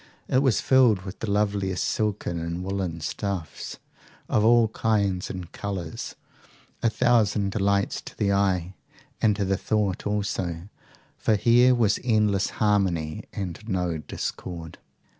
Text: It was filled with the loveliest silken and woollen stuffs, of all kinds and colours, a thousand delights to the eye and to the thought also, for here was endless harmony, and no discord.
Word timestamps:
It 0.27 0.39
was 0.41 0.61
filled 0.61 1.03
with 1.03 1.19
the 1.19 1.29
loveliest 1.29 1.83
silken 1.83 2.39
and 2.39 2.63
woollen 2.63 3.01
stuffs, 3.01 3.77
of 4.27 4.43
all 4.43 4.69
kinds 4.69 5.29
and 5.29 5.51
colours, 5.51 6.15
a 6.81 6.89
thousand 6.89 7.51
delights 7.51 8.01
to 8.05 8.17
the 8.17 8.31
eye 8.33 8.73
and 9.21 9.35
to 9.35 9.45
the 9.45 9.57
thought 9.57 10.07
also, 10.07 10.69
for 11.19 11.35
here 11.35 11.75
was 11.75 11.99
endless 12.03 12.49
harmony, 12.57 13.25
and 13.31 13.59
no 13.69 13.99
discord. 13.99 14.79